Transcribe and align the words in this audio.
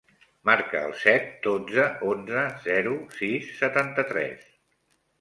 Marca 0.49 0.79
el 0.85 0.95
set, 1.01 1.27
dotze, 1.43 1.87
onze, 2.13 2.49
zero, 2.67 2.97
sis, 3.23 3.55
setanta-tres. 3.63 4.53